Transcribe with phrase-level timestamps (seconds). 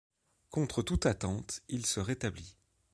[0.49, 2.57] Contre toute attente, il se rétablit.